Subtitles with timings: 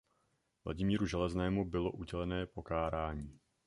[0.65, 3.39] Vladimíru Železnému bylo udělené pokárání.